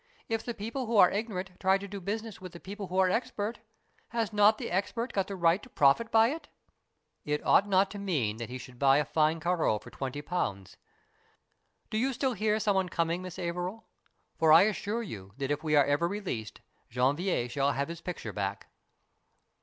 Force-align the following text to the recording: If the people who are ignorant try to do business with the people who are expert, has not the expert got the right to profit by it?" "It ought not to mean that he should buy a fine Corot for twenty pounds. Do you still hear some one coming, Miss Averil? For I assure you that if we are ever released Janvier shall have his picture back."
If 0.27 0.43
the 0.43 0.55
people 0.55 0.87
who 0.87 0.97
are 0.97 1.11
ignorant 1.11 1.51
try 1.59 1.77
to 1.77 1.87
do 1.87 2.01
business 2.01 2.41
with 2.41 2.53
the 2.53 2.59
people 2.59 2.87
who 2.87 2.97
are 2.97 3.07
expert, 3.11 3.59
has 4.07 4.33
not 4.33 4.57
the 4.57 4.71
expert 4.71 5.13
got 5.13 5.27
the 5.27 5.35
right 5.35 5.61
to 5.61 5.69
profit 5.69 6.09
by 6.09 6.29
it?" 6.29 6.47
"It 7.23 7.45
ought 7.45 7.67
not 7.67 7.91
to 7.91 7.99
mean 7.99 8.37
that 8.37 8.49
he 8.49 8.57
should 8.57 8.79
buy 8.79 8.97
a 8.97 9.05
fine 9.05 9.39
Corot 9.39 9.79
for 9.83 9.91
twenty 9.91 10.23
pounds. 10.23 10.75
Do 11.91 11.99
you 11.99 12.13
still 12.13 12.33
hear 12.33 12.59
some 12.59 12.77
one 12.77 12.89
coming, 12.89 13.21
Miss 13.21 13.37
Averil? 13.37 13.83
For 14.39 14.51
I 14.51 14.63
assure 14.63 15.03
you 15.03 15.33
that 15.37 15.51
if 15.51 15.63
we 15.63 15.75
are 15.75 15.85
ever 15.85 16.07
released 16.07 16.61
Janvier 16.89 17.47
shall 17.47 17.73
have 17.73 17.87
his 17.87 18.01
picture 18.01 18.33
back." 18.33 18.69